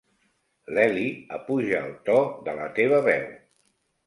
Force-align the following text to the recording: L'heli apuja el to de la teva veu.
L'heli 0.77 1.03
apuja 1.37 1.83
el 1.89 1.93
to 2.09 2.17
de 2.49 2.57
la 2.63 2.67
teva 2.81 3.05
veu. 3.11 3.31